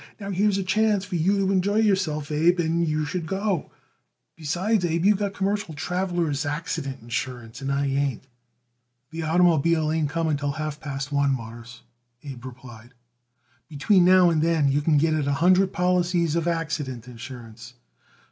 Now, 0.19 0.31
here's 0.31 0.57
a 0.57 0.63
chance 0.63 1.05
for 1.05 1.15
you 1.15 1.37
to 1.37 1.51
enjoy 1.51 1.75
yourself, 1.75 2.31
Abe, 2.31 2.59
and 2.59 2.87
you 2.87 3.05
should 3.05 3.27
go. 3.27 3.69
Besides, 4.35 4.83
Abe, 4.83 5.05
you 5.05 5.13
got 5.13 5.35
commercial 5.35 5.75
travelers' 5.75 6.43
accident 6.43 7.03
insurance, 7.03 7.61
and 7.61 7.71
I 7.71 7.85
ain't." 7.85 8.23
"The 9.11 9.19
oitermobile 9.19 9.95
ain't 9.95 10.09
coming 10.09 10.37
till 10.37 10.53
half 10.53 10.79
past 10.79 11.11
one, 11.11 11.33
Mawruss," 11.35 11.83
Abe 12.23 12.43
replied; 12.45 12.95
"between 13.69 14.03
now 14.03 14.31
and 14.31 14.41
then 14.41 14.71
you 14.71 14.81
could 14.81 14.97
get 14.97 15.13
it 15.13 15.27
a 15.27 15.33
hundred 15.33 15.71
policies 15.71 16.35
of 16.35 16.47
accident 16.47 17.07
insurance. 17.07 17.75